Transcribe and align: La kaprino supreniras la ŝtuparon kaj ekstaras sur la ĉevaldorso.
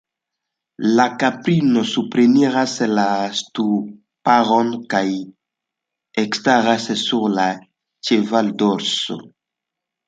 La 0.99 1.03
kaprino 1.23 1.83
supreniras 1.89 2.73
la 3.01 3.05
ŝtuparon 3.41 4.73
kaj 4.95 5.05
ekstaras 6.25 6.91
sur 7.07 7.31
la 7.39 7.49
ĉevaldorso. 8.11 9.23